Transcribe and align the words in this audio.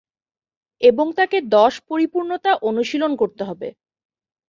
এবং 0.81 1.05
তাকে 1.17 1.37
দশ 1.55 1.73
পরিপূর্ণতা 1.89 2.51
অনুশীলন 2.69 3.11
করতে 3.21 3.43
হবে। 3.49 3.67